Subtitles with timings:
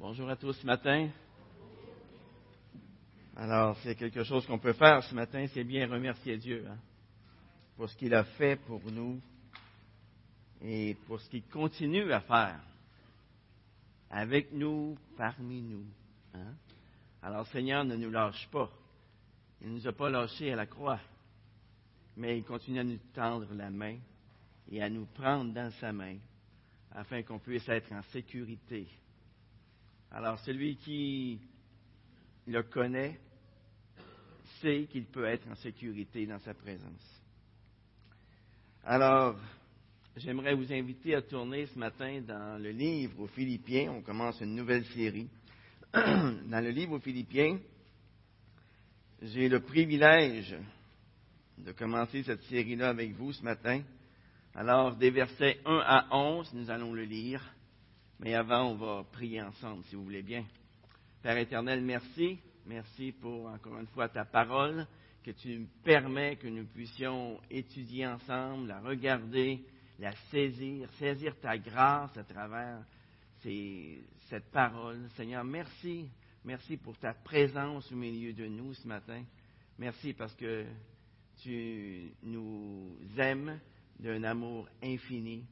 [0.00, 1.10] Bonjour à tous ce matin.
[3.36, 6.78] Alors, c'est quelque chose qu'on peut faire ce matin, c'est bien remercier Dieu hein,
[7.76, 9.20] pour ce qu'il a fait pour nous
[10.62, 12.58] et pour ce qu'il continue à faire
[14.08, 15.84] avec nous, parmi nous.
[16.32, 16.54] hein.
[17.22, 18.70] Alors, Seigneur, ne nous lâche pas.
[19.60, 20.98] Il ne nous a pas lâchés à la croix,
[22.16, 23.98] mais il continue à nous tendre la main
[24.72, 26.16] et à nous prendre dans sa main
[26.92, 28.86] afin qu'on puisse être en sécurité.
[30.12, 31.38] Alors, celui qui
[32.46, 33.18] le connaît
[34.60, 37.22] sait qu'il peut être en sécurité dans sa présence.
[38.84, 39.38] Alors,
[40.16, 43.92] j'aimerais vous inviter à tourner ce matin dans le livre aux Philippiens.
[43.92, 45.28] On commence une nouvelle série.
[45.92, 47.58] Dans le livre aux Philippiens,
[49.22, 50.56] j'ai le privilège
[51.58, 53.82] de commencer cette série-là avec vous ce matin.
[54.54, 57.42] Alors, des versets 1 à 11, nous allons le lire.
[58.22, 60.44] Mais avant, on va prier ensemble, si vous voulez bien.
[61.22, 62.38] Père éternel, merci.
[62.66, 64.86] Merci pour, encore une fois, ta parole,
[65.24, 69.64] que tu me permets que nous puissions étudier ensemble, la regarder,
[69.98, 72.84] la saisir, saisir ta grâce à travers
[73.40, 75.08] cette parole.
[75.16, 76.06] Seigneur, merci.
[76.44, 79.22] Merci pour ta présence au milieu de nous ce matin.
[79.78, 80.66] Merci parce que
[81.42, 83.58] tu nous aimes
[83.98, 85.42] d'un amour infini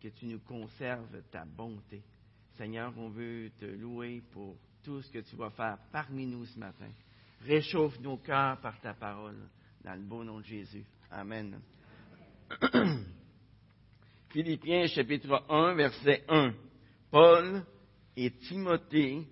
[0.00, 2.02] que tu nous conserves ta bonté.
[2.56, 6.58] Seigneur, on veut te louer pour tout ce que tu vas faire parmi nous ce
[6.58, 6.90] matin.
[7.42, 9.38] Réchauffe nos cœurs par ta parole,
[9.84, 10.84] dans le beau nom de Jésus.
[11.10, 11.60] Amen.
[14.30, 16.54] Philippiens chapitre 1, verset 1.
[17.10, 17.64] Paul
[18.16, 19.26] et Timothée,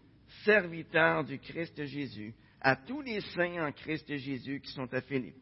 [0.44, 5.36] serviteurs du Christ Jésus, à tous les saints en Christ Jésus qui sont à Philippe,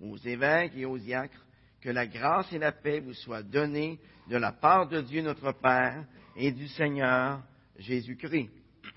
[0.00, 1.44] aux évêques et aux diacres,
[1.82, 5.52] que la grâce et la paix vous soient données de la part de Dieu notre
[5.52, 7.42] Père et du Seigneur
[7.76, 8.50] Jésus-Christ.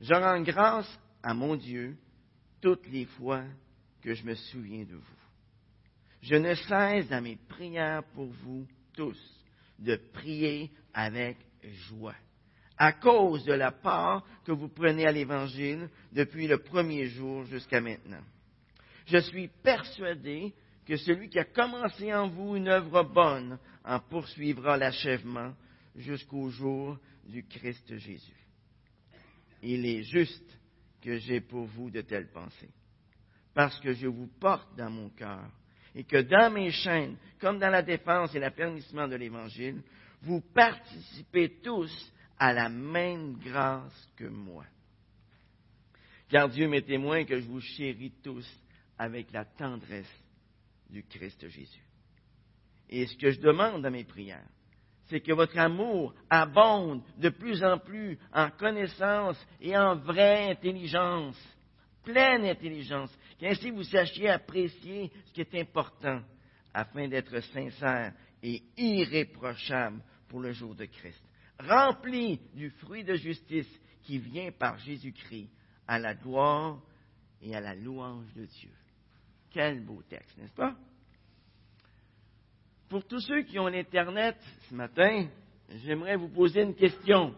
[0.00, 1.96] Je rends grâce à mon Dieu
[2.60, 3.42] toutes les fois
[4.00, 5.02] que je me souviens de vous.
[6.22, 9.18] Je ne cesse dans mes prières pour vous tous
[9.78, 11.36] de prier avec
[11.88, 12.14] joie,
[12.78, 17.80] à cause de la part que vous prenez à l'Évangile depuis le premier jour jusqu'à
[17.80, 18.22] maintenant.
[19.06, 20.54] Je suis persuadé
[20.86, 25.52] que celui qui a commencé en vous une œuvre bonne en poursuivra l'achèvement
[25.96, 28.46] jusqu'au jour du Christ Jésus.
[29.62, 30.58] Il est juste
[31.02, 32.70] que j'ai pour vous de telles pensées,
[33.52, 35.50] parce que je vous porte dans mon cœur
[35.94, 39.82] et que dans mes chaînes, comme dans la défense et l'affermissement de l'Évangile,
[40.22, 44.64] vous participez tous à la même grâce que moi.
[46.28, 48.46] Car Dieu m'est témoin que je vous chéris tous
[48.98, 50.06] avec la tendresse
[50.90, 51.84] du Christ Jésus.
[52.88, 54.48] Et ce que je demande dans mes prières,
[55.08, 61.36] c'est que votre amour abonde de plus en plus en connaissance et en vraie intelligence,
[62.02, 66.20] pleine intelligence, qu'ainsi vous sachiez apprécier ce qui est important,
[66.74, 71.22] afin d'être sincère et irréprochable pour le jour de Christ,
[71.58, 73.70] rempli du fruit de justice
[74.02, 75.50] qui vient par Jésus-Christ
[75.86, 76.80] à la gloire
[77.42, 78.70] et à la louange de Dieu.
[79.56, 80.76] Quel beau texte, n'est-ce pas?
[82.90, 84.36] Pour tous ceux qui ont l'Internet
[84.68, 85.28] ce matin,
[85.82, 87.34] j'aimerais vous poser une question.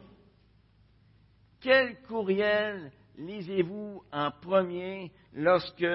[1.61, 5.87] Quel courriel lisez-vous en premier lorsque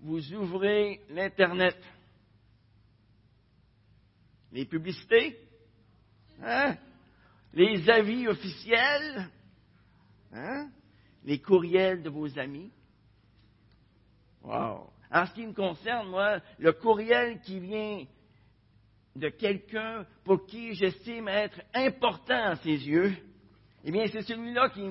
[0.00, 1.78] vous ouvrez l'Internet?
[4.52, 5.34] Les publicités?
[6.42, 6.76] Hein?
[7.54, 9.30] Les avis officiels?
[10.30, 10.70] Hein?
[11.24, 12.70] Les courriels de vos amis?
[14.42, 14.90] Wow!
[15.10, 18.04] En ce qui me concerne, moi, le courriel qui vient
[19.16, 23.16] de quelqu'un pour qui j'estime être important à ses yeux,
[23.84, 24.86] eh bien, c'est celui-là qui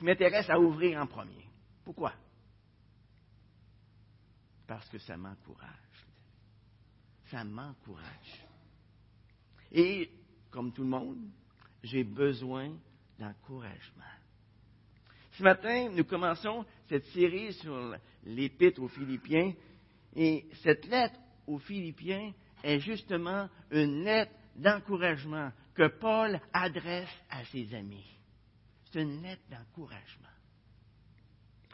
[0.00, 1.46] m'intéresse à ouvrir en premier.
[1.84, 2.12] Pourquoi?
[4.66, 5.70] Parce que ça m'encourage.
[7.30, 8.44] Ça m'encourage.
[9.72, 10.10] Et,
[10.50, 11.28] comme tout le monde,
[11.82, 12.72] j'ai besoin
[13.18, 14.04] d'encouragement.
[15.32, 17.94] Ce matin, nous commençons cette série sur
[18.26, 19.52] l'épître aux Philippiens.
[20.14, 22.32] Et cette lettre aux Philippiens
[22.62, 28.06] est justement une lettre d'encouragement que Paul adresse à ses amis.
[28.90, 30.26] C'est une lettre d'encouragement.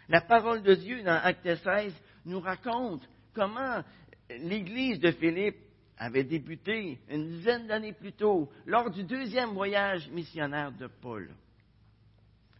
[0.08, 1.94] La parole de Dieu dans Acte 16
[2.26, 3.82] nous raconte comment
[4.28, 5.58] l'Église de Philippe
[5.96, 11.32] avait débuté une dizaine d'années plus tôt lors du deuxième voyage missionnaire de Paul.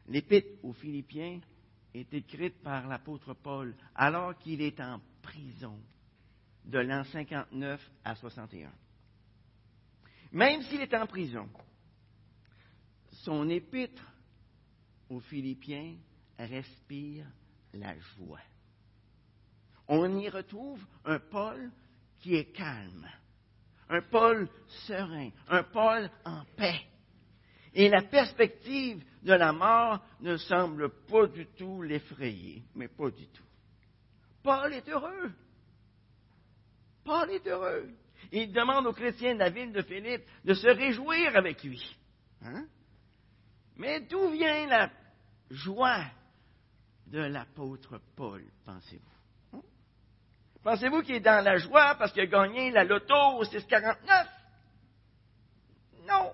[0.07, 1.41] L'épître aux Philippiens
[1.95, 5.79] est écrite par l'apôtre Paul alors qu'il est en prison
[6.65, 8.73] de l'an 59 à 61.
[10.33, 11.49] Même s'il est en prison,
[13.11, 14.05] son épître
[15.09, 15.97] aux Philippiens
[16.39, 17.27] respire
[17.75, 18.41] la joie.
[19.89, 21.71] On y retrouve un Paul
[22.21, 23.07] qui est calme,
[23.89, 24.49] un Paul
[24.87, 26.81] serein, un Paul en paix.
[27.75, 33.27] Et la perspective de la mort ne semble pas du tout l'effrayer, mais pas du
[33.29, 33.45] tout.
[34.43, 35.33] Paul est heureux.
[37.05, 37.89] Paul est heureux.
[38.31, 41.97] Il demande aux chrétiens de la ville de Philippe de se réjouir avec lui.
[42.43, 42.67] Hein?
[43.77, 44.91] Mais d'où vient la
[45.51, 46.05] joie
[47.07, 49.57] de l'apôtre Paul, pensez-vous?
[49.59, 49.63] Hein?
[50.63, 54.29] Pensez-vous qu'il est dans la joie parce qu'il a gagné la loto au 649?
[56.07, 56.33] Non,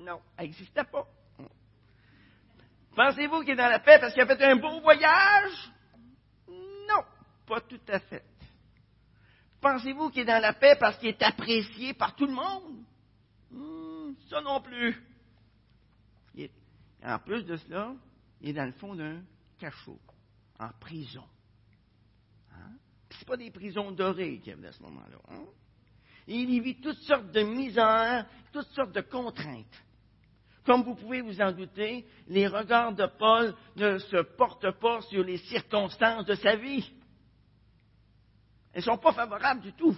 [0.00, 1.06] non, elle n'existait pas.
[2.94, 5.72] Pensez-vous qu'il est dans la paix parce qu'il a fait un beau voyage?
[6.48, 7.04] Non,
[7.46, 8.24] pas tout à fait.
[9.60, 12.84] Pensez-vous qu'il est dans la paix parce qu'il est apprécié par tout le monde?
[13.50, 14.96] Hmm, ça non plus.
[17.02, 17.94] en plus de cela,
[18.40, 19.22] il est dans le fond d'un
[19.58, 19.98] cachot,
[20.58, 21.26] en prison.
[22.52, 22.72] Hein?
[23.10, 25.18] Ce pas des prisons dorées qu'il y avait à ce moment-là.
[25.30, 25.44] Hein?
[26.26, 29.82] il y vit toutes sortes de misères, toutes sortes de contraintes.
[30.64, 35.24] Comme vous pouvez vous en douter, les regards de Paul ne se portent pas sur
[35.24, 36.90] les circonstances de sa vie.
[38.72, 39.96] Elles ne sont pas favorables du tout.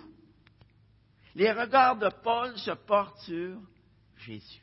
[1.35, 3.59] Les regards de Paul se portent sur
[4.19, 4.63] Jésus,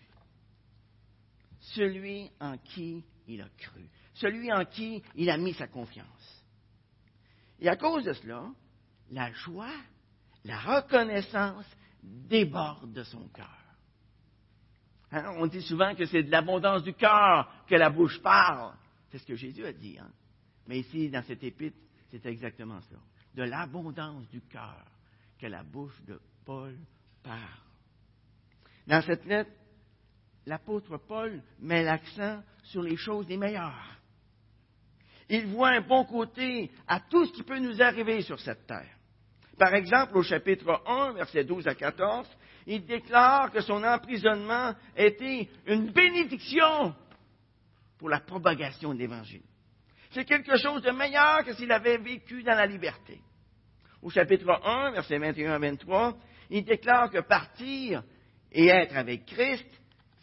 [1.60, 6.46] celui en qui il a cru, celui en qui il a mis sa confiance.
[7.60, 8.46] Et à cause de cela,
[9.12, 9.74] la joie,
[10.46, 11.66] la reconnaissance
[12.02, 13.59] déborde de son cœur.
[15.12, 18.74] Hein, on dit souvent que c'est de l'abondance du cœur que la bouche parle.
[19.10, 19.98] C'est ce que Jésus a dit.
[20.00, 20.12] Hein.
[20.68, 21.78] Mais ici, dans cette épître,
[22.12, 23.00] c'est exactement cela
[23.36, 24.86] de l'abondance du cœur
[25.40, 26.76] que la bouche de Paul
[27.24, 27.40] parle.
[28.88, 29.52] Dans cette lettre,
[30.46, 33.98] l'apôtre Paul met l'accent sur les choses les meilleures.
[35.30, 38.98] Il voit un bon côté à tout ce qui peut nous arriver sur cette terre.
[39.58, 42.28] Par exemple, au chapitre 1, versets 12 à 14,
[42.72, 46.94] il déclare que son emprisonnement était une bénédiction
[47.98, 49.42] pour la propagation de l'Évangile.
[50.12, 53.20] C'est quelque chose de meilleur que s'il avait vécu dans la liberté.
[54.04, 56.18] Au chapitre 1, versets 21 à 23,
[56.52, 58.04] il déclare que partir
[58.52, 59.68] et être avec Christ,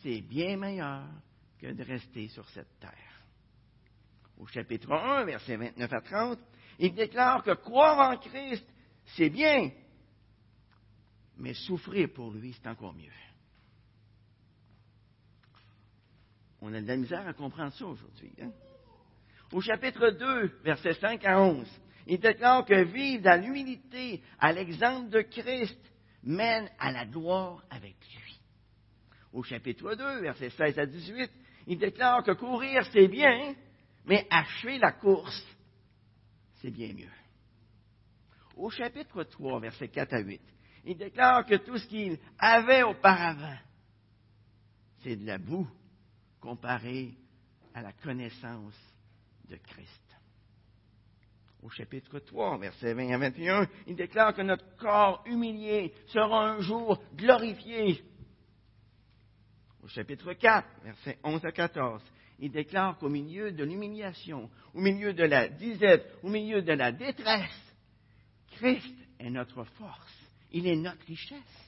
[0.02, 1.02] c'est bien meilleur
[1.60, 2.92] que de rester sur cette terre.
[4.38, 6.38] Au chapitre 1, versets 29 à 30,
[6.78, 8.66] il déclare que croire en Christ,
[9.16, 9.70] c'est bien,
[11.36, 13.10] mais souffrir pour lui, c'est encore mieux.
[16.60, 18.32] On a de la misère à comprendre ça aujourd'hui.
[18.40, 18.50] Hein?
[19.52, 21.68] Au chapitre 2, versets 5 à 11,
[22.06, 25.78] il déclare que vivre dans l'humilité à l'exemple de Christ
[26.22, 28.40] mène à la gloire avec lui.
[29.32, 31.30] Au chapitre 2, versets 16 à 18,
[31.66, 33.54] il déclare que courir, c'est bien,
[34.04, 35.44] mais achever la course,
[36.56, 37.10] c'est bien mieux.
[38.56, 40.40] Au chapitre 3, versets 4 à 8,
[40.86, 43.58] il déclare que tout ce qu'il avait auparavant,
[45.02, 45.68] c'est de la boue
[46.40, 47.14] comparé
[47.74, 48.76] à la connaissance
[49.48, 50.02] de Christ.
[51.62, 56.60] Au chapitre 3, versets 20 à 21, il déclare que notre corps humilié sera un
[56.60, 58.04] jour glorifié.
[59.82, 62.02] Au chapitre 4, versets 11 à 14,
[62.38, 66.92] il déclare qu'au milieu de l'humiliation, au milieu de la disette, au milieu de la
[66.92, 67.74] détresse,
[68.52, 70.15] Christ est notre force.
[70.52, 71.66] Il est notre richesse.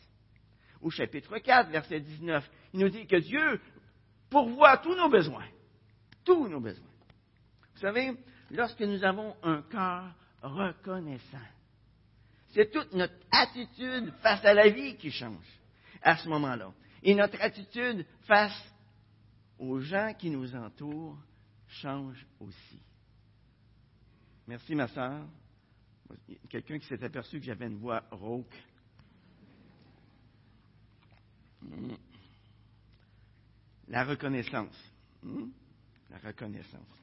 [0.80, 3.60] Au chapitre 4, verset 19, il nous dit que Dieu
[4.30, 5.46] pourvoit tous nos besoins.
[6.24, 6.86] Tous nos besoins.
[7.74, 8.12] Vous savez,
[8.50, 11.38] lorsque nous avons un cœur reconnaissant,
[12.50, 15.46] c'est toute notre attitude face à la vie qui change
[16.02, 16.72] à ce moment-là.
[17.02, 18.74] Et notre attitude face
[19.58, 21.18] aux gens qui nous entourent
[21.66, 22.80] change aussi.
[24.46, 25.26] Merci, ma soeur.
[26.48, 28.54] Quelqu'un qui s'est aperçu que j'avais une voix rauque.
[31.62, 31.94] Hmm.
[33.88, 34.92] La reconnaissance.
[35.22, 35.48] Hmm?
[36.10, 36.98] La reconnaissance.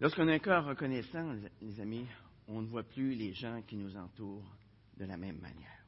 [0.00, 2.06] Lorsqu'on a un cœur reconnaissant, les amis,
[2.48, 4.56] on ne voit plus les gens qui nous entourent
[4.98, 5.84] de la même manière.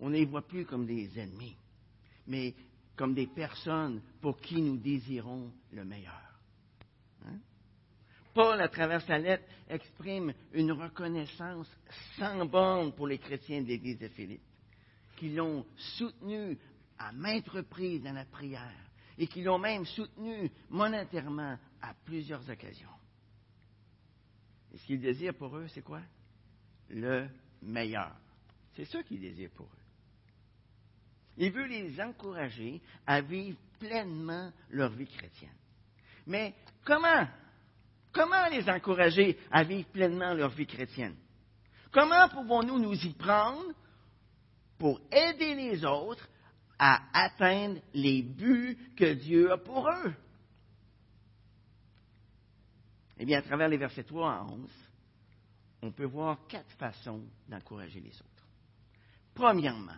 [0.00, 1.56] On ne les voit plus comme des ennemis,
[2.26, 2.54] mais
[2.96, 6.27] comme des personnes pour qui nous désirons le meilleur.
[7.26, 7.38] Hein?
[8.34, 11.68] Paul, à travers sa lettre, exprime une reconnaissance
[12.16, 14.42] sans borne pour les chrétiens de l'Église de Philippe,
[15.16, 16.56] qui l'ont soutenu
[16.98, 22.88] à maintes reprises dans la prière et qui l'ont même soutenu monétairement à plusieurs occasions.
[24.72, 26.02] Et ce qu'il désire pour eux, c'est quoi?
[26.90, 27.26] Le
[27.62, 28.14] meilleur.
[28.76, 29.78] C'est ça qu'il désire pour eux.
[31.38, 35.50] Il veut les encourager à vivre pleinement leur vie chrétienne.
[36.28, 36.54] Mais
[36.84, 37.26] comment?
[38.12, 41.16] Comment les encourager à vivre pleinement leur vie chrétienne?
[41.90, 43.72] Comment pouvons-nous nous y prendre
[44.78, 46.28] pour aider les autres
[46.78, 50.14] à atteindre les buts que Dieu a pour eux?
[53.18, 54.70] Eh bien, à travers les versets 3 à 11,
[55.82, 58.46] on peut voir quatre façons d'encourager les autres.
[59.34, 59.96] Premièrement,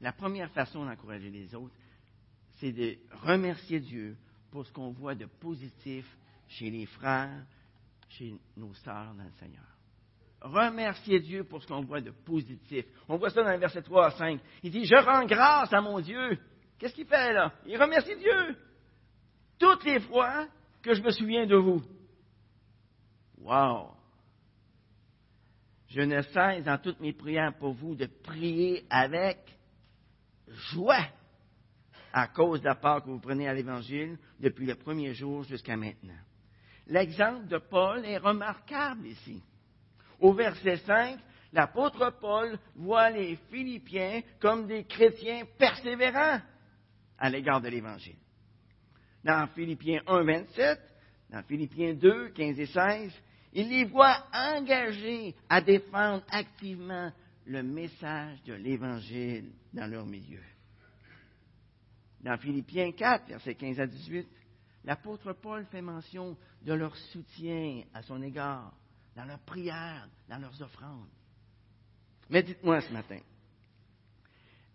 [0.00, 1.74] la première façon d'encourager les autres,
[2.58, 4.16] c'est de remercier Dieu
[4.54, 6.06] pour ce qu'on voit de positif
[6.46, 7.44] chez les frères,
[8.08, 9.66] chez nos sœurs dans le Seigneur.
[10.42, 12.86] Remercier Dieu pour ce qu'on voit de positif.
[13.08, 14.40] On voit ça dans le verset 3 à 5.
[14.62, 16.38] Il dit, je rends grâce à mon Dieu.
[16.78, 17.52] Qu'est-ce qu'il fait là?
[17.66, 18.56] Il remercie Dieu.
[19.58, 20.46] Toutes les fois
[20.82, 21.82] que je me souviens de vous.
[23.38, 23.90] Wow!
[25.88, 29.38] Je ne cesse dans toutes mes prières pour vous de prier avec
[30.46, 31.08] joie
[32.16, 35.76] à cause de la part que vous prenez à l'Évangile depuis le premier jour jusqu'à
[35.76, 36.14] maintenant.
[36.86, 39.42] L'exemple de Paul est remarquable ici.
[40.20, 41.18] Au verset 5,
[41.52, 46.40] l'apôtre Paul voit les Philippiens comme des chrétiens persévérants
[47.18, 48.14] à l'égard de l'Évangile.
[49.24, 50.80] Dans Philippiens 1, 27,
[51.30, 53.12] dans Philippiens 2, 15 et 16,
[53.54, 57.10] il les voit engagés à défendre activement
[57.46, 60.40] le message de l'Évangile dans leur milieu.
[62.20, 64.26] Dans Philippiens 4, versets 15 à 18,
[64.84, 68.72] l'apôtre Paul fait mention de leur soutien à son égard,
[69.14, 71.08] dans leurs prières, dans leurs offrandes.
[72.30, 73.20] Mais dites-moi ce matin,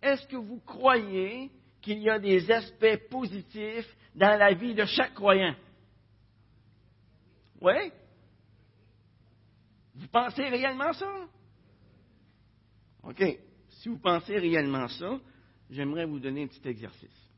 [0.02, 5.14] est-ce que vous croyez qu'il y a des aspects positifs dans la vie de chaque
[5.14, 5.56] croyant?
[7.62, 7.92] Oui?
[9.96, 11.28] Vous pensez réellement ça?
[13.04, 13.24] OK.
[13.70, 15.20] Si vous pensez réellement ça,
[15.70, 17.29] j'aimerais vous donner un petit exercice.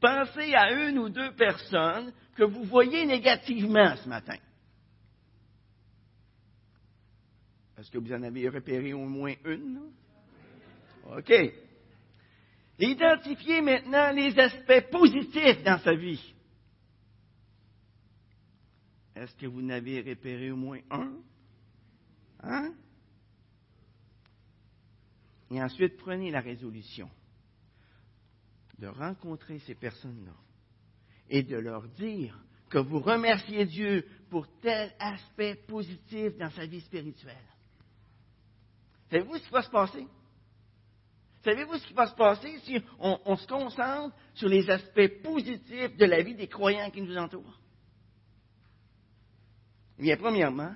[0.00, 4.36] Pensez à une ou deux personnes que vous voyez négativement ce matin.
[7.76, 9.90] Est-ce que vous en avez repéré au moins une?
[11.16, 11.32] OK.
[12.78, 16.34] Identifiez maintenant les aspects positifs dans sa vie.
[19.16, 21.12] Est-ce que vous n'avez repéré au moins un?
[22.40, 22.72] Hein?
[25.50, 27.10] Et ensuite, prenez la résolution
[28.78, 30.34] de rencontrer ces personnes-là
[31.28, 32.38] et de leur dire
[32.70, 37.36] que vous remerciez Dieu pour tel aspect positif dans sa vie spirituelle.
[39.10, 40.06] Savez-vous ce qui va se passer?
[41.44, 46.04] Savez-vous ce qui va se passer si on, se concentre sur les aspects positifs de
[46.04, 47.58] la vie des croyants qui nous entourent?
[49.98, 50.74] Eh bien, premièrement,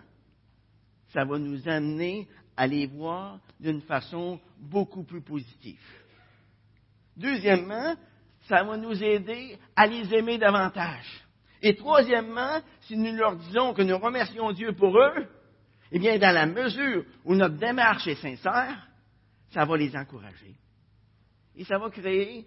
[1.12, 6.01] ça va nous amener à les voir d'une façon beaucoup plus positive.
[7.16, 7.94] Deuxièmement,
[8.48, 11.22] ça va nous aider à les aimer davantage.
[11.60, 15.28] Et troisièmement, si nous leur disons que nous remercions Dieu pour eux,
[15.92, 18.88] eh bien, dans la mesure où notre démarche est sincère,
[19.50, 20.56] ça va les encourager.
[21.54, 22.46] Et ça va créer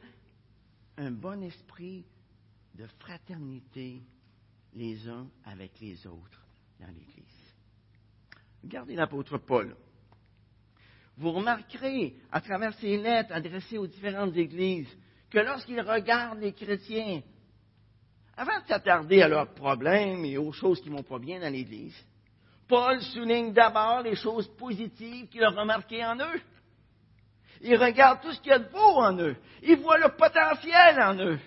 [0.97, 2.05] un bon esprit
[2.73, 4.01] de fraternité
[4.73, 6.45] les uns avec les autres
[6.79, 7.53] dans l'Église.
[8.63, 9.75] Regardez l'apôtre Paul.
[11.17, 14.89] Vous remarquerez à travers ses lettres adressées aux différentes églises
[15.29, 17.21] que lorsqu'il regarde les chrétiens,
[18.37, 21.51] avant de s'attarder à leurs problèmes et aux choses qui ne vont pas bien dans
[21.51, 21.95] l'Église,
[22.67, 26.41] Paul souligne d'abord les choses positives qu'il a remarquées en eux.
[27.61, 29.37] Il regarde tout ce qu'il y a de beau en eux.
[29.63, 31.39] Il voit le potentiel en eux.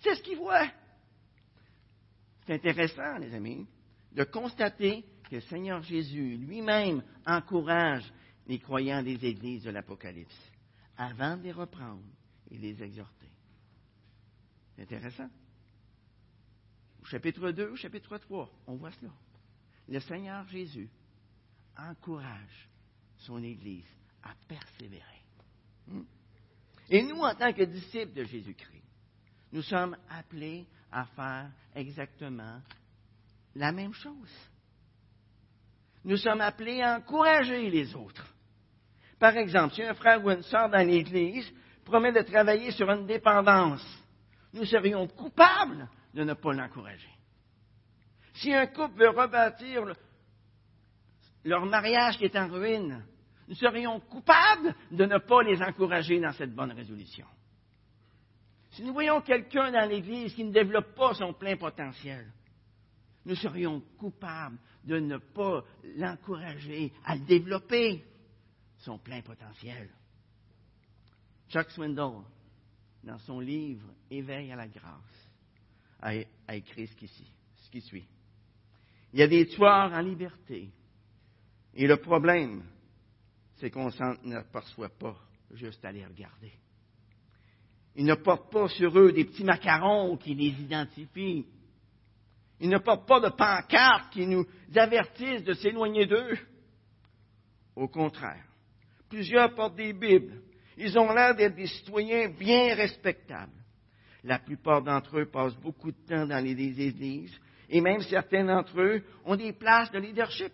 [0.00, 0.66] C'est ce qu'il voit.
[2.46, 3.66] C'est intéressant, les amis
[4.14, 8.04] de constater que le Seigneur Jésus lui-même encourage
[8.46, 10.52] les croyants des églises de l'Apocalypse
[10.96, 12.02] avant de les reprendre
[12.50, 13.28] et les exhorter.
[14.76, 15.28] C'est intéressant.
[17.02, 19.12] Au chapitre 2, au chapitre 3, on voit cela.
[19.88, 20.88] Le Seigneur Jésus
[21.76, 22.68] encourage
[23.18, 23.86] son Église
[24.22, 25.22] à persévérer.
[25.86, 26.02] Hmm?
[26.88, 28.84] Et nous, en tant que disciples de Jésus-Christ,
[29.52, 32.60] nous sommes appelés à faire exactement
[33.54, 34.30] la même chose.
[36.04, 38.31] Nous sommes appelés à encourager les autres.
[39.22, 41.48] Par exemple, si un frère ou une sœur dans l'Église
[41.84, 43.86] promet de travailler sur une dépendance,
[44.52, 47.08] nous serions coupables de ne pas l'encourager.
[48.34, 49.84] Si un couple veut rebâtir
[51.44, 53.06] leur mariage qui est en ruine,
[53.46, 57.26] nous serions coupables de ne pas les encourager dans cette bonne résolution.
[58.70, 62.26] Si nous voyons quelqu'un dans l'Église qui ne développe pas son plein potentiel,
[63.24, 65.62] nous serions coupables de ne pas
[65.96, 68.04] l'encourager à développer
[68.82, 69.88] son plein potentiel.
[71.48, 72.24] Chuck Swindoll,
[73.04, 75.30] dans son livre Éveil à la grâce,
[76.00, 76.14] a,
[76.54, 78.08] écrit ce qui, ce qui suit.
[79.12, 80.70] Il y a des tueurs en liberté.
[81.74, 82.64] Et le problème,
[83.56, 85.16] c'est qu'on ne perçoit pas
[85.52, 86.52] juste à les regarder.
[87.94, 91.46] Ils ne portent pas sur eux des petits macarons qui les identifient.
[92.58, 96.38] Ils ne portent pas de pancartes qui nous avertissent de s'éloigner d'eux.
[97.76, 98.44] Au contraire,
[99.12, 100.40] plusieurs portent des Bibles.
[100.78, 103.52] Ils ont l'air d'être des citoyens bien respectables.
[104.24, 107.38] La plupart d'entre eux passent beaucoup de temps dans les églises
[107.68, 110.52] et même certains d'entre eux ont des places de leadership.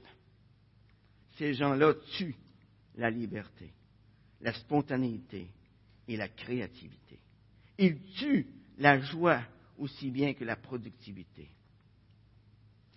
[1.37, 2.35] Ces gens-là tuent
[2.97, 3.73] la liberté,
[4.41, 5.47] la spontanéité
[6.09, 7.21] et la créativité.
[7.79, 8.49] Ils tuent
[8.79, 9.43] la joie
[9.79, 11.49] aussi bien que la productivité.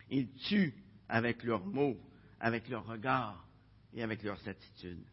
[0.10, 0.74] Ils tuent
[1.08, 2.00] avec leurs mots,
[2.40, 3.46] avec leurs regards
[3.94, 5.06] et avec leurs attitudes.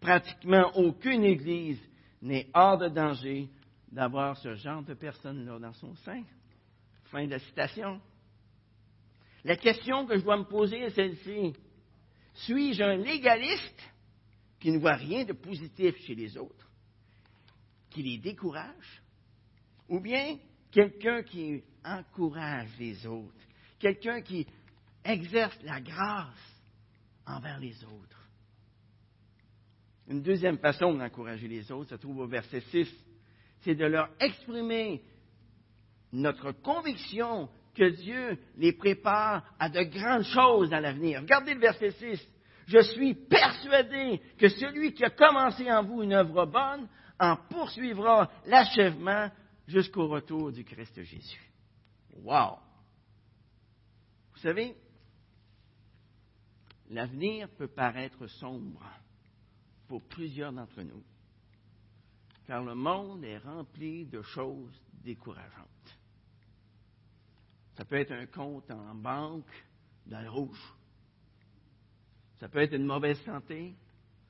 [0.00, 1.80] Pratiquement aucune Église
[2.22, 3.48] n'est hors de danger
[3.90, 6.22] d'avoir ce genre de personnes-là dans son sein.
[7.04, 8.00] Fin de citation.
[9.44, 11.54] La question que je dois me poser est celle-ci.
[12.34, 13.82] Suis-je un légaliste
[14.60, 16.68] qui ne voit rien de positif chez les autres,
[17.90, 19.02] qui les décourage,
[19.88, 20.38] ou bien
[20.70, 23.34] quelqu'un qui encourage les autres,
[23.78, 24.46] quelqu'un qui
[25.04, 26.62] exerce la grâce
[27.26, 28.17] envers les autres?
[30.08, 32.88] Une deuxième façon d'encourager les autres se trouve au verset 6,
[33.60, 35.02] c'est de leur exprimer
[36.12, 41.20] notre conviction que Dieu les prépare à de grandes choses à l'avenir.
[41.20, 42.26] Regardez le verset 6.
[42.66, 46.88] Je suis persuadé que celui qui a commencé en vous une œuvre bonne
[47.20, 49.30] en poursuivra l'achèvement
[49.66, 51.52] jusqu'au retour du Christ Jésus.
[52.22, 52.58] Wow!
[54.32, 54.74] Vous savez,
[56.88, 58.82] l'avenir peut paraître sombre
[59.88, 61.02] pour plusieurs d'entre nous,
[62.46, 65.98] car le monde est rempli de choses décourageantes.
[67.76, 69.50] Ça peut être un compte en banque
[70.06, 70.74] dans le rouge.
[72.38, 73.74] Ça peut être une mauvaise santé.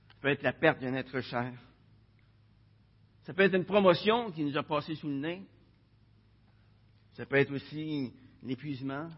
[0.09, 1.53] Ça peut être la perte d'un être cher.
[3.25, 5.43] Ça peut être une promotion qui nous a passé sous le nez.
[7.13, 9.09] Ça peut être aussi l'épuisement,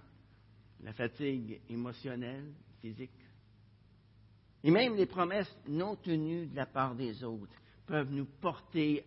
[0.82, 3.10] la fatigue émotionnelle, physique.
[4.62, 9.04] Et même les promesses non tenues de la part des autres peuvent nous porter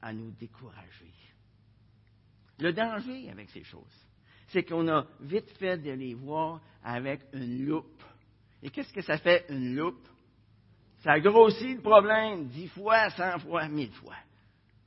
[0.00, 1.12] à nous décourager.
[2.58, 4.06] Le danger avec ces choses,
[4.48, 8.02] c'est qu'on a vite fait de les voir avec une loupe.
[8.62, 10.08] Et qu'est-ce que ça fait, une loupe?
[11.02, 14.16] Ça grossit le problème dix fois, cent fois, mille fois,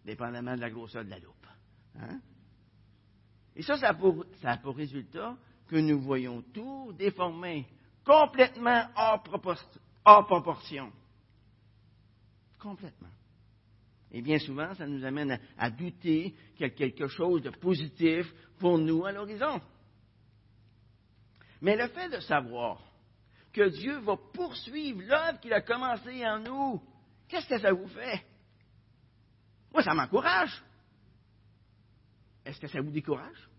[0.03, 1.47] dépendamment de la grosseur de la loupe.
[1.99, 2.19] Hein?
[3.56, 5.36] Et ça, ça a, pour, résultat
[5.67, 7.67] que nous voyons tout déformé,
[8.06, 9.23] complètement hors,
[10.24, 10.91] proportion.
[12.60, 13.10] Complètement.
[14.12, 18.26] Et bien souvent, ça nous amène à, douter qu'il y a quelque chose de positif
[18.58, 19.62] pour nous à l'horizon.
[21.62, 22.82] Mais le fait de savoir
[23.52, 26.82] que Dieu va poursuivre l'œuvre qu'il a commencée en nous,
[27.28, 28.26] qu'est-ce que ça vous fait?
[29.74, 30.63] Moi, ça m'encourage.
[32.46, 33.50] Est-ce que ça vous décourage?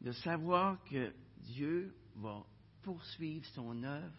[0.00, 2.42] De savoir que Dieu va
[2.82, 4.12] poursuivre son œuvre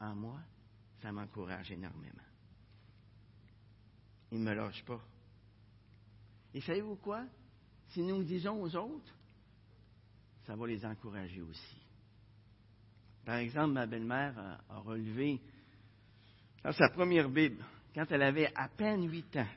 [0.00, 0.40] en moi,
[1.02, 2.22] ça m'encourage énormément.
[4.32, 5.00] Il ne me lâche pas.
[6.54, 7.24] Et savez-vous quoi?
[7.88, 9.14] Si nous le disons aux autres,
[10.46, 11.76] ça va les encourager aussi.
[13.24, 15.40] Par exemple, ma belle-mère a, relevé
[16.62, 17.64] dans sa première Bible,
[17.94, 19.48] quand elle avait à peine huit ans,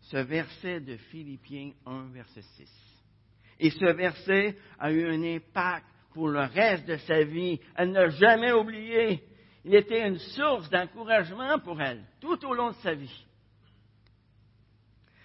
[0.00, 2.68] ce verset de Philippiens 1, verset 6.
[3.60, 7.60] Et ce verset a eu un impact pour le reste de sa vie.
[7.76, 9.22] Elle n'a jamais oublié
[9.64, 13.26] il était une source d'encouragement pour elle, tout au long de sa vie.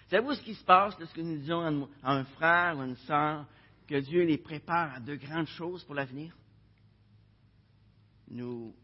[0.08, 3.46] Savez-vous ce qui se passe lorsque nous disons à un frère ou à une sœur
[3.86, 6.36] que Dieu les prépare à de grandes choses pour l'avenir?
[8.28, 8.74] Nous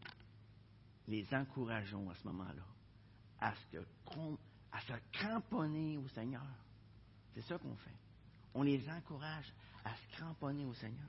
[1.07, 2.63] les encourageons à ce moment-là
[3.39, 3.53] à,
[4.71, 6.45] à se cramponner au Seigneur.
[7.33, 7.95] C'est ça qu'on fait.
[8.53, 11.07] On les encourage à se cramponner au Seigneur.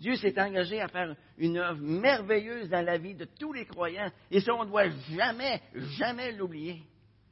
[0.00, 4.10] Dieu s'est engagé à faire une œuvre merveilleuse dans la vie de tous les croyants.
[4.30, 6.82] Et ça, on ne doit jamais, jamais l'oublier.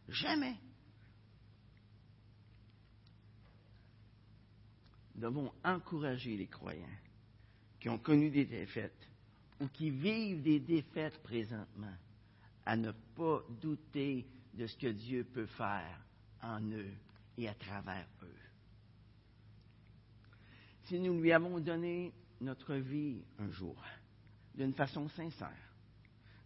[0.07, 0.54] Jamais.
[5.14, 6.85] Nous devons encourager les croyants
[7.81, 9.09] qui ont connu des défaites
[9.61, 11.96] ou qui vivent des défaites présentement
[12.66, 16.04] à ne pas douter de ce que Dieu peut faire
[16.42, 16.92] en eux
[17.38, 18.37] et à travers eux.
[20.85, 23.77] Si nous lui avons donné notre vie un jour,
[24.55, 25.74] d'une façon sincère.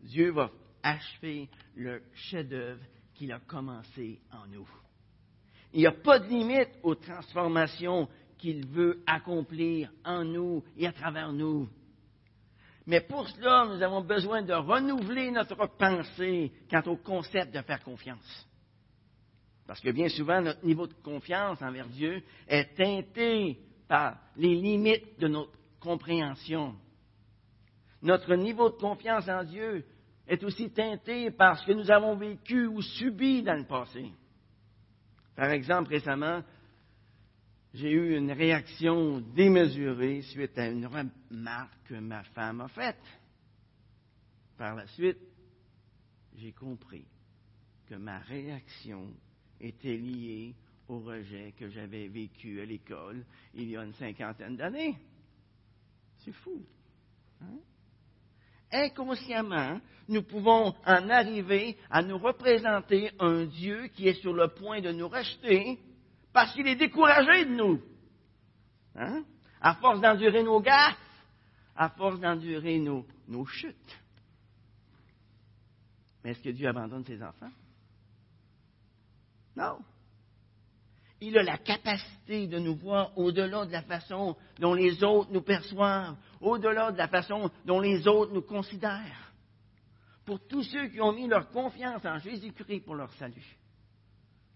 [0.01, 0.51] Dieu va
[0.83, 2.83] achever le chef-d'œuvre
[3.15, 4.69] qu'il a commencé en nous.
[5.73, 10.93] Il n'y a pas de limite aux transformations qu'il veut accomplir en nous et à
[10.93, 11.69] travers nous.
[12.87, 17.83] Mais pour cela, nous avons besoin de renouveler notre pensée quant au concept de faire
[17.85, 18.49] confiance.
[19.67, 25.19] Parce que bien souvent, notre niveau de confiance envers Dieu est teinté par les limites
[25.21, 26.75] de notre compréhension.
[28.01, 29.85] Notre niveau de confiance en Dieu
[30.27, 34.11] est aussi teinté par ce que nous avons vécu ou subi dans le passé.
[35.37, 36.43] Par exemple, récemment,
[37.75, 43.03] j'ai eu une réaction démesurée suite à une remarque que ma femme a faite.
[44.59, 45.19] Par la suite,
[46.37, 47.07] j'ai compris
[47.89, 49.13] que ma réaction
[49.61, 50.55] était liée
[50.89, 54.97] au rejet que j'avais vécu à l'école il y a une cinquantaine d'années.
[56.25, 56.65] C'est fou.
[57.41, 57.59] Hein?
[58.71, 64.81] Inconsciemment, nous pouvons en arriver à nous représenter un Dieu qui est sur le point
[64.81, 65.79] de nous rejeter
[66.33, 67.83] parce qu'il est découragé de nous.
[68.95, 69.25] Hein?
[69.61, 70.97] À force d'endurer nos gaffes,
[71.77, 74.01] à force d'endurer nos, nos chutes.
[76.23, 77.51] Mais est-ce que Dieu abandonne ses enfants?
[79.57, 79.79] Non.
[81.25, 85.43] Il a la capacité de nous voir au-delà de la façon dont les autres nous
[85.43, 89.33] perçoivent, au-delà de la façon dont les autres nous considèrent.
[90.25, 93.57] Pour tous ceux qui ont mis leur confiance en Jésus-Christ pour leur salut,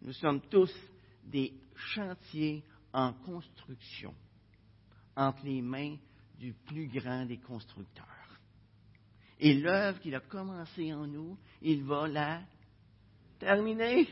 [0.03, 0.75] nous sommes tous
[1.23, 4.13] des chantiers en construction
[5.15, 5.95] entre les mains
[6.37, 8.07] du plus grand des constructeurs.
[9.39, 12.41] Et l'œuvre qu'il a commencée en nous, il va la
[13.39, 14.09] terminer.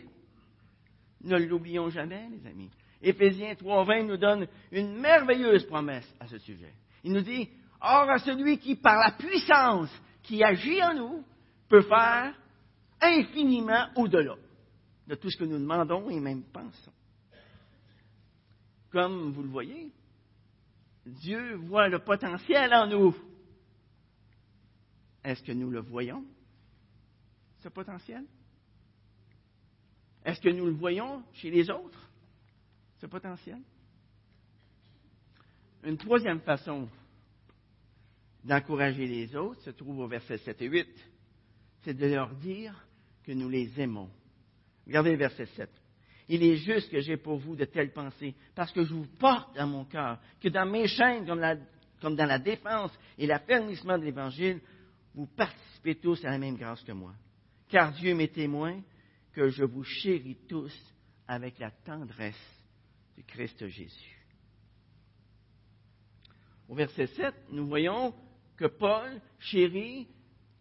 [1.24, 2.70] Ne l'oublions jamais, les amis.
[3.02, 6.72] Éphésiens 3.20 nous donne une merveilleuse promesse à ce sujet.
[7.02, 7.48] Il nous dit,
[7.80, 9.90] Or à celui qui, par la puissance
[10.22, 11.24] qui agit en nous,
[11.68, 12.34] peut faire
[13.00, 14.36] infiniment au-delà
[15.06, 16.92] de tout ce que nous demandons et même pensons.
[18.90, 19.92] Comme vous le voyez,
[21.04, 23.14] Dieu voit le potentiel en nous.
[25.22, 26.24] Est-ce que nous le voyons,
[27.60, 28.24] ce potentiel?
[30.24, 32.10] Est-ce que nous le voyons chez les autres,
[33.00, 33.58] ce potentiel?
[35.82, 36.88] Une troisième façon
[38.42, 40.88] d'encourager les autres se trouve au verset 7 et 8.
[41.82, 42.86] C'est de leur dire
[43.22, 44.08] que nous les aimons.
[44.86, 45.70] Regardez le verset 7.
[46.28, 49.54] Il est juste que j'ai pour vous de telles pensées, parce que je vous porte
[49.56, 51.42] dans mon cœur, que dans mes chaînes, comme,
[52.00, 54.60] comme dans la défense et l'affermissement de l'Évangile,
[55.14, 57.12] vous participez tous à la même grâce que moi.
[57.68, 58.80] Car Dieu m'est témoin
[59.34, 60.72] que je vous chéris tous
[61.26, 62.64] avec la tendresse
[63.16, 64.26] du Christ Jésus.
[66.68, 68.14] Au verset 7, nous voyons
[68.56, 70.08] que Paul chérit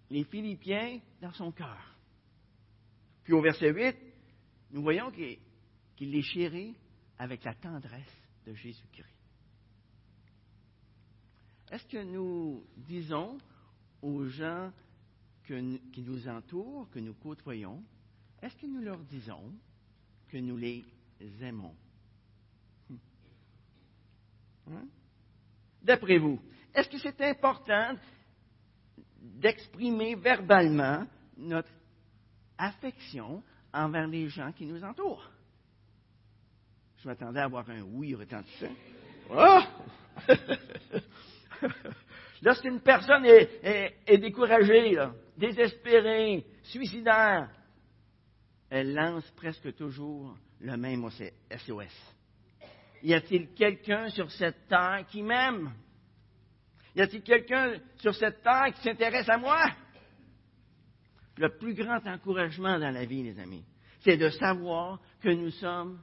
[0.10, 1.98] les Philippiens dans son cœur.
[3.24, 3.96] Puis au verset 8,
[4.72, 5.40] nous voyons qu'il
[6.00, 6.76] les chérit
[7.18, 9.08] avec la tendresse de Jésus-Christ.
[11.72, 13.38] Est-ce que nous disons
[14.02, 14.72] aux gens
[15.46, 17.84] qui nous entourent, que nous côtoyons,
[18.44, 19.54] est-ce que nous leur disons
[20.30, 20.84] que nous les
[21.42, 21.76] aimons?
[22.90, 22.98] Hmm.
[24.72, 24.86] Hein?
[25.82, 26.40] D'après vous,
[26.74, 27.96] est-ce que c'est important
[29.18, 31.06] d'exprimer verbalement
[31.38, 31.72] notre
[32.58, 33.42] affection
[33.74, 35.30] envers les gens qui nous entourent?
[36.98, 38.74] Je m'attendais à avoir un oui retentissant.
[39.30, 39.60] Oh!
[42.42, 44.98] Lorsqu'une personne est, découragée,
[45.38, 47.50] désespérée, suicidaire,
[48.74, 52.16] elle lance presque toujours le même SOS.
[53.04, 55.72] Y a-t-il quelqu'un sur cette terre qui m'aime?
[56.96, 59.64] Y a-t-il quelqu'un sur cette terre qui s'intéresse à moi?
[61.38, 63.64] Le plus grand encouragement dans la vie, les amis,
[64.00, 66.02] c'est de savoir que nous sommes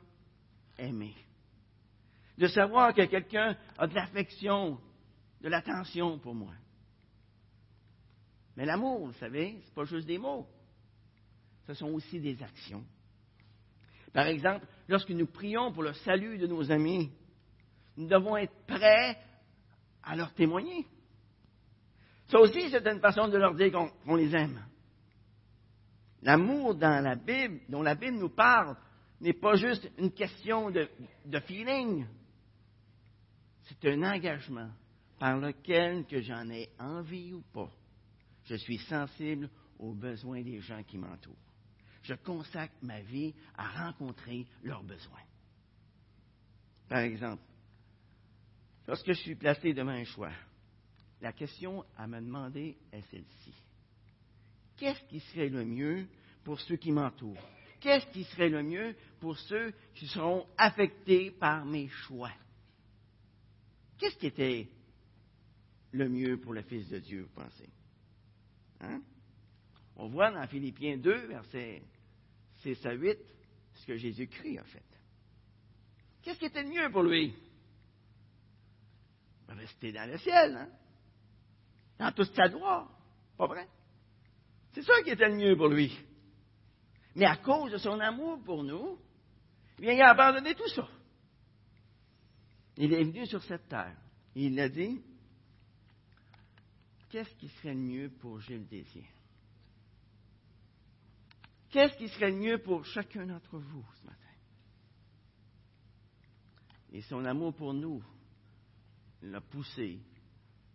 [0.78, 1.16] aimés.
[2.38, 4.78] De savoir que quelqu'un a de l'affection,
[5.40, 6.54] de l'attention pour moi.
[8.56, 10.46] Mais l'amour, vous savez, ce n'est pas juste des mots
[11.70, 12.84] ce sont aussi des actions.
[14.12, 17.12] Par exemple, lorsque nous prions pour le salut de nos amis,
[17.96, 19.16] nous devons être prêts
[20.02, 20.84] à leur témoigner.
[22.26, 24.64] Ça aussi, c'est une façon de leur dire qu'on les aime.
[26.22, 28.76] L'amour dans la Bible, dont la Bible nous parle,
[29.20, 30.88] n'est pas juste une question de,
[31.24, 32.04] de feeling.
[33.62, 34.70] C'est un engagement
[35.20, 37.70] par lequel, que j'en ai envie ou pas,
[38.44, 41.49] je suis sensible aux besoins des gens qui m'entourent
[42.10, 45.22] je consacre ma vie à rencontrer leurs besoins.
[46.88, 47.42] Par exemple,
[48.88, 50.32] lorsque je suis placé devant un choix,
[51.20, 53.54] la question à me demander est celle-ci.
[54.76, 56.08] qu'est-ce qui serait le mieux
[56.42, 57.48] pour ceux qui m'entourent?
[57.78, 62.32] Qu'est-ce qui serait le mieux pour ceux qui seront affectés par mes choix?
[63.98, 64.68] Qu'est-ce qui était
[65.92, 67.68] le mieux pour le Fils de Dieu, vous pensez?
[68.80, 69.00] Hein?
[69.94, 71.82] On voit dans Philippiens 2, versets
[72.62, 73.18] 6 à 8,
[73.74, 74.82] ce que Jésus-Christ a fait.
[76.22, 77.34] Qu'est-ce qui était le mieux pour lui?
[79.48, 80.68] Rester dans le ciel, hein?
[81.98, 82.88] dans toute sa gloire.
[83.36, 83.68] Pas vrai?
[84.72, 85.96] C'est ça qui était le mieux pour lui.
[87.16, 88.98] Mais à cause de son amour pour nous,
[89.80, 90.88] eh il a abandonné tout ça.
[92.76, 93.96] Il est venu sur cette terre.
[94.34, 95.02] Il a dit,
[97.10, 99.04] qu'est-ce qui serait le mieux pour Gilles Désir?
[101.70, 104.16] Qu'est-ce qui serait mieux pour chacun d'entre vous ce matin?
[106.92, 108.02] Et son amour pour nous
[109.22, 110.00] l'a poussé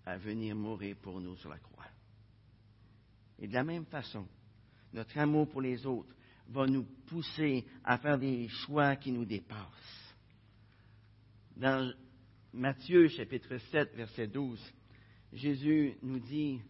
[0.05, 1.87] à venir mourir pour nous sur la croix.
[3.39, 4.25] Et de la même façon,
[4.93, 6.15] notre amour pour les autres
[6.47, 10.15] va nous pousser à faire des choix qui nous dépassent.
[11.57, 11.91] Dans
[12.53, 14.59] Matthieu chapitre 7, verset 12,
[15.33, 16.61] Jésus nous dit,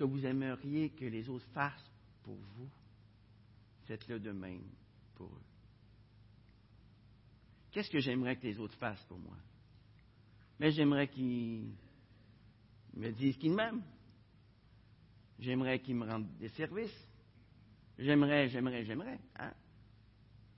[0.00, 2.70] que vous aimeriez que les autres fassent pour vous,
[3.84, 4.64] faites-le de même
[5.14, 5.42] pour eux.
[7.70, 9.36] Qu'est-ce que j'aimerais que les autres fassent pour moi?
[10.58, 11.74] Mais j'aimerais qu'ils
[12.94, 13.82] me disent qu'ils m'aiment.
[15.38, 17.06] J'aimerais qu'ils me rendent des services.
[17.98, 19.20] J'aimerais, j'aimerais, j'aimerais.
[19.38, 19.52] Hein?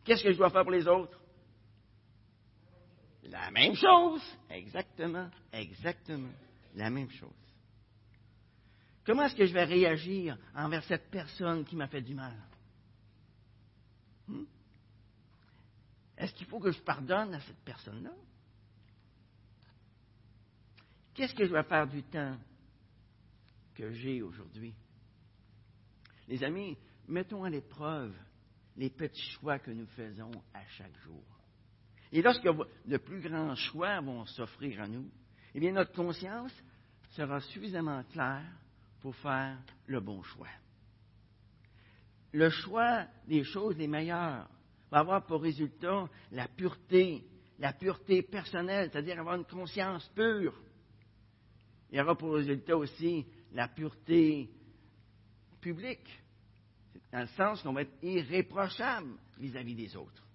[0.04, 1.20] Qu'est-ce que je dois faire pour les autres?
[3.24, 4.22] La même chose.
[4.48, 6.30] Exactement, exactement.
[6.76, 7.41] La même chose.
[9.04, 12.34] Comment est-ce que je vais réagir envers cette personne qui m'a fait du mal?
[14.28, 14.44] Hmm?
[16.16, 18.12] Est-ce qu'il faut que je pardonne à cette personne-là?
[21.14, 22.36] Qu'est-ce que je vais faire du temps
[23.74, 24.72] que j'ai aujourd'hui?
[26.28, 28.14] Les amis, mettons à l'épreuve
[28.76, 31.24] les petits choix que nous faisons à chaque jour.
[32.12, 32.48] Et lorsque
[32.86, 35.10] de plus grands choix vont s'offrir à nous,
[35.54, 36.52] eh bien, notre conscience
[37.10, 38.50] sera suffisamment claire
[39.02, 40.48] pour faire le bon choix.
[42.32, 44.48] Le choix des choses les meilleures
[44.90, 47.26] va avoir pour résultat la pureté,
[47.58, 50.54] la pureté personnelle, c'est-à-dire avoir une conscience pure.
[51.90, 54.48] Il y aura pour résultat aussi la pureté
[55.60, 56.08] publique,
[57.12, 60.26] dans le sens qu'on va être irréprochable vis-à-vis des autres.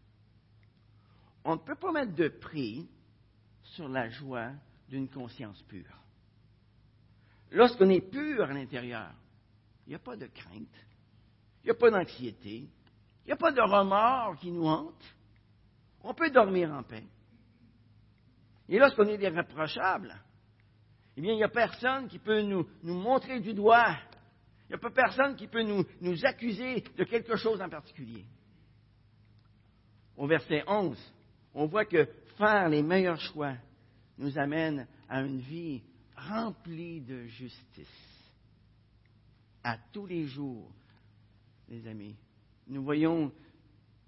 [1.43, 2.87] On ne peut pas mettre de prix
[3.63, 4.51] sur la joie
[4.89, 5.97] d'une conscience pure.
[7.51, 9.11] Lorsqu'on est pur à l'intérieur,
[9.85, 10.85] il n'y a pas de crainte,
[11.63, 15.15] il n'y a pas d'anxiété, il n'y a pas de remords qui nous hantent.
[16.01, 17.03] On peut dormir en paix.
[18.69, 20.13] Et lorsqu'on est irréprochable,
[21.15, 23.97] eh bien, il n'y a personne qui peut nous, montrer du doigt.
[24.65, 28.25] Il n'y a pas personne qui peut nous, nous accuser de quelque chose en particulier.
[30.15, 30.97] Au verset 11,
[31.53, 32.07] on voit que
[32.37, 33.55] faire les meilleurs choix
[34.17, 35.81] nous amène à une vie
[36.17, 37.87] remplie de justice.
[39.63, 40.71] À tous les jours,
[41.69, 42.15] les amis,
[42.67, 43.31] nous voyons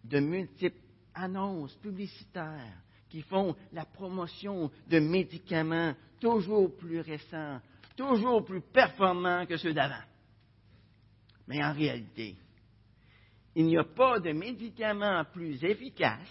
[0.03, 0.79] de multiples
[1.13, 7.59] annonces publicitaires qui font la promotion de médicaments toujours plus récents,
[7.97, 10.03] toujours plus performants que ceux d'avant.
[11.47, 12.35] Mais en réalité,
[13.55, 16.29] il n'y a pas de médicament plus efficace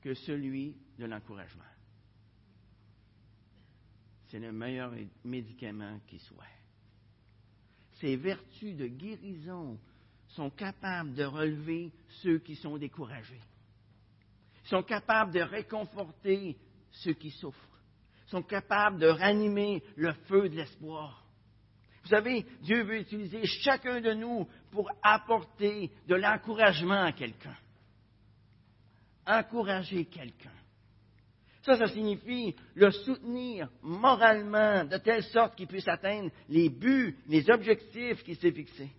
[0.00, 1.64] que celui de l'encouragement.
[4.28, 4.92] C'est le meilleur
[5.24, 6.44] médicament qui soit.
[8.00, 9.78] Ces vertus de guérison
[10.28, 13.40] sont capables de relever ceux qui sont découragés.
[14.64, 16.56] Sont capables de réconforter
[16.90, 17.60] ceux qui souffrent.
[18.26, 21.24] Sont capables de ranimer le feu de l'espoir.
[22.02, 27.56] Vous savez, Dieu veut utiliser chacun de nous pour apporter de l'encouragement à quelqu'un.
[29.26, 30.55] Encourager quelqu'un.
[31.66, 37.50] Ça, ça signifie le soutenir moralement de telle sorte qu'il puisse atteindre les buts, les
[37.50, 38.92] objectifs qu'il s'est fixés.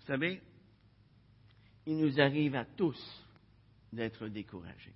[0.00, 0.40] Vous savez,
[1.84, 2.98] il nous arrive à tous
[3.92, 4.94] d'être découragés.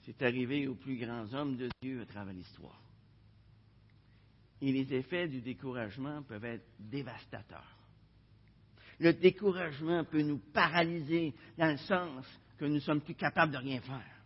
[0.00, 2.82] C'est arrivé aux plus grands hommes de Dieu à travers l'histoire.
[4.60, 7.78] Et les effets du découragement peuvent être dévastateurs.
[8.98, 12.26] Le découragement peut nous paralyser dans le sens
[12.62, 14.22] que nous sommes plus capables de rien faire.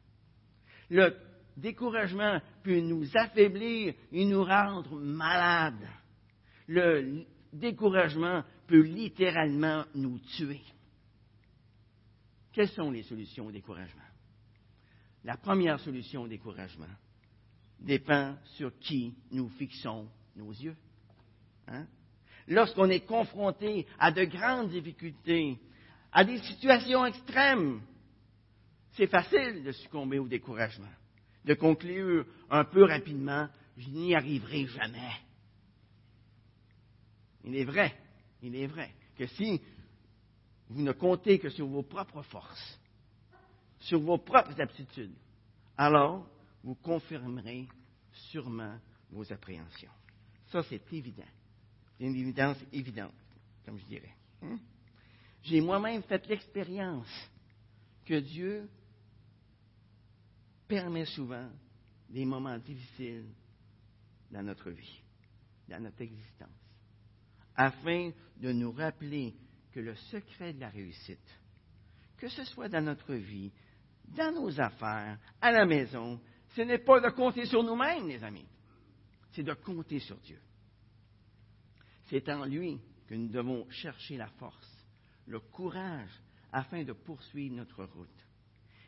[0.90, 1.16] Le
[1.56, 5.88] découragement peut nous affaiblir et nous rendre malades.
[6.66, 10.60] Le découragement peut littéralement nous tuer.
[12.52, 14.02] Quelles sont les solutions au découragement?
[15.24, 16.84] La première solution au découragement,
[17.80, 20.76] dépend sur qui nous fixons nos yeux.
[21.68, 21.86] Hein?
[22.48, 25.58] Lorsqu'on est confronté à de grandes difficultés,
[26.12, 27.80] à des situations extrêmes,
[28.96, 30.90] c'est facile de succomber au découragement,
[31.44, 35.12] de conclure un peu rapidement, je n'y arriverai jamais.
[37.44, 37.94] Il est vrai,
[38.42, 39.60] il est vrai que si
[40.68, 42.80] vous ne comptez que sur vos propres forces,
[43.80, 45.14] sur vos propres aptitudes,
[45.76, 46.26] alors
[46.64, 47.68] vous confirmerez
[48.30, 48.78] sûrement
[49.10, 49.90] vos appréhensions.
[50.48, 51.22] Ça, c'est évident.
[51.96, 53.12] C'est une évidence évidente,
[53.64, 54.14] comme je dirais.
[54.42, 54.58] Hein?
[55.42, 57.30] J'ai moi-même fait l'expérience
[58.04, 58.68] que Dieu
[60.68, 61.48] permet souvent
[62.08, 63.28] des moments difficiles
[64.30, 65.00] dans notre vie,
[65.68, 66.48] dans notre existence,
[67.54, 69.34] afin de nous rappeler
[69.72, 71.40] que le secret de la réussite,
[72.16, 73.52] que ce soit dans notre vie,
[74.08, 76.20] dans nos affaires, à la maison,
[76.54, 78.48] ce n'est pas de compter sur nous-mêmes, les amis,
[79.32, 80.40] c'est de compter sur Dieu.
[82.08, 84.86] C'est en lui que nous devons chercher la force,
[85.26, 86.10] le courage,
[86.52, 88.25] afin de poursuivre notre route.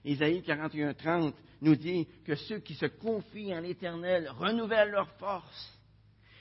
[0.04, 5.78] Isaïe 41, 30 nous dit que ceux qui se confient en l'Éternel renouvellent leur force.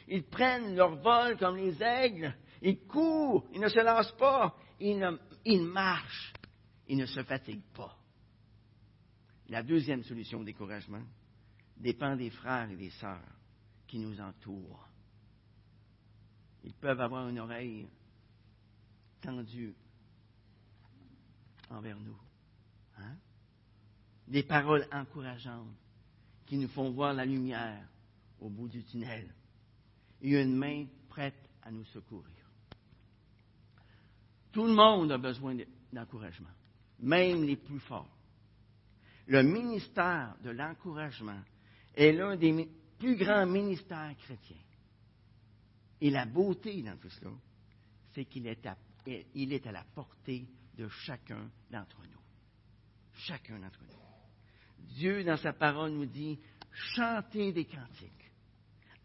[0.08, 2.34] Ils prennent leur vol comme les aigles.
[2.62, 4.56] Ils courent, ils ne se lancent pas.
[4.80, 6.34] Ils, marchent,
[6.88, 7.98] ils ne se fatiguent pas.
[9.50, 11.04] La deuxième solution au découragement
[11.78, 13.38] dépend des frères et des sœurs
[13.88, 14.88] qui nous entourent.
[16.64, 17.88] Ils peuvent avoir une oreille
[19.22, 19.76] tendue
[21.70, 22.18] envers nous.
[22.98, 23.16] Hein?
[24.28, 25.76] Des paroles encourageantes
[26.46, 27.88] qui nous font voir la lumière
[28.40, 29.34] au bout du tunnel
[30.22, 32.26] et une main prête à nous secourir.
[34.52, 35.56] Tout le monde a besoin
[35.94, 36.50] d'encouragement,
[37.00, 38.18] même les plus forts.
[39.28, 41.42] Le ministère de l'encouragement
[41.94, 44.58] est l'un des plus grands ministères chrétiens.
[46.00, 47.32] Et la beauté dans tout cela,
[48.14, 52.22] c'est qu'il est, à, la portée de chacun d'entre nous.
[53.14, 54.07] Chacun d'entre nous.
[54.80, 56.40] Dieu, dans sa parole, nous dit,
[56.72, 58.12] chantez des cantiques.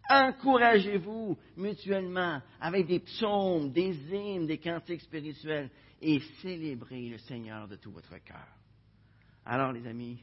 [0.08, 7.76] Encouragez-vous mutuellement avec des psaumes, des hymnes, des cantiques spirituels et célébrez le Seigneur de
[7.76, 8.48] tout votre cœur.
[9.44, 10.18] Alors, les amis,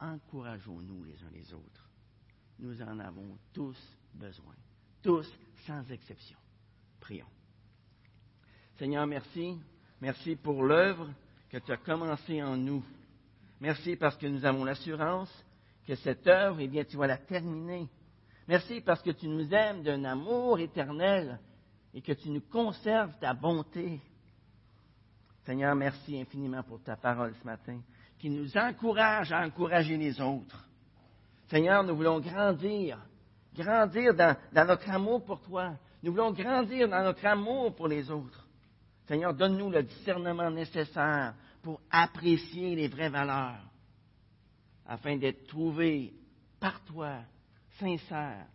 [0.00, 1.90] encourageons-nous les uns les autres.
[2.58, 3.78] Nous en avons tous
[4.14, 4.54] besoin.
[5.02, 5.30] Tous,
[5.66, 6.38] sans exception.
[7.00, 7.26] Prions.
[8.78, 9.58] Seigneur, merci.
[10.00, 11.08] Merci pour l'œuvre
[11.48, 12.84] que tu as commencée en nous.
[13.60, 15.32] Merci parce que nous avons l'assurance
[15.86, 17.88] que cette œuvre, eh bien, tu vas la terminer.
[18.48, 21.38] Merci parce que tu nous aimes d'un amour éternel
[21.94, 24.00] et que tu nous conserves ta bonté.
[25.44, 27.80] Seigneur, merci infiniment pour ta parole ce matin,
[28.18, 30.68] qui nous encourage à encourager les autres.
[31.48, 32.98] Seigneur, nous voulons grandir
[33.56, 35.72] grandir dans, notre amour pour toi.
[36.02, 38.46] Nous voulons grandir dans notre amour pour les autres.
[39.08, 41.34] Seigneur, donne-nous le discernement nécessaire
[41.66, 43.60] pour apprécier les vraies valeurs,
[44.86, 46.14] afin d'être trouvés
[46.60, 47.22] par toi,
[47.80, 48.46] sincères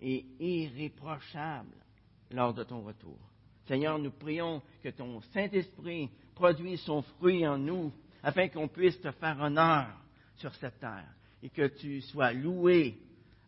[0.00, 1.84] et irréprochables
[2.30, 3.18] lors de ton retour.
[3.66, 9.10] Seigneur, nous prions que ton Saint-Esprit produise son fruit en nous, afin qu'on puisse te
[9.10, 9.88] faire honneur
[10.36, 13.00] sur cette terre et que tu sois loué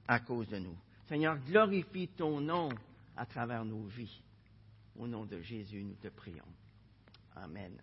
[0.09, 0.77] à cause de nous.
[1.07, 2.71] Seigneur, glorifie ton nom
[3.17, 4.21] à travers nos vies.
[4.99, 6.43] Au nom de Jésus, nous te prions.
[7.37, 7.81] Amen.